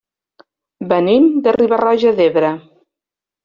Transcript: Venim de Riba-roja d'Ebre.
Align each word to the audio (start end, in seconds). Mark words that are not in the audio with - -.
Venim 0.93 1.29
de 1.49 1.55
Riba-roja 1.59 2.17
d'Ebre. 2.21 2.53